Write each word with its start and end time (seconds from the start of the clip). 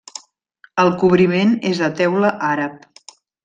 El 0.83 0.89
cobriment 1.03 1.53
és 1.73 1.85
de 1.85 1.93
teula 2.03 2.35
àrab. 2.51 2.89